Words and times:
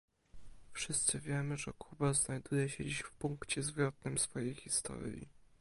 Wszyscy 0.73 1.19
wiemy, 1.19 1.57
że 1.57 1.73
Kuba 1.73 2.13
znajduje 2.13 2.69
się 2.69 2.85
dziś 2.85 2.99
w 2.99 3.11
punkcie 3.11 3.63
zwrotnym 3.63 4.17
swojej 4.17 4.55
historii 4.55 5.29